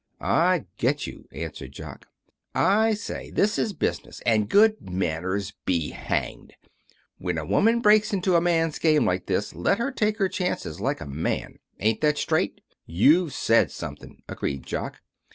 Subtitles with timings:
[0.19, 2.07] "I get you," answered Jock.
[2.55, 6.55] "I say, this is business, and good manners be hanged.
[7.19, 10.81] When a woman breaks into a man's game like this, let her take her chances
[10.81, 11.59] like a man.
[11.79, 15.01] Ain't that straight?" "You've said something," agreed Jock.